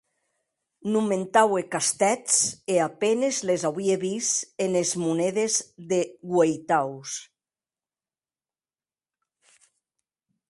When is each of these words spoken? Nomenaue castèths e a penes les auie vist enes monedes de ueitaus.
Nomenaue 0.93 1.63
castèths 1.73 2.37
e 2.75 2.77
a 2.87 2.87
penes 3.03 3.35
les 3.49 3.61
auie 3.69 3.95
vist 4.03 4.35
enes 4.67 4.89
monedes 5.03 5.53
de 5.91 6.01
ueitaus. 6.31 7.19